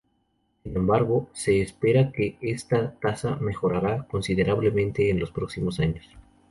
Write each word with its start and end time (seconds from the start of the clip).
Sin 0.63 0.75
embargo, 0.75 1.29
se 1.31 1.61
espera 1.61 2.11
que 2.11 2.35
esta 2.41 2.97
tasa 2.99 3.35
mejorará 3.35 4.07
considerablemente 4.07 5.11
en 5.11 5.19
los 5.19 5.29
próximos 5.31 5.79
años. 5.79 6.03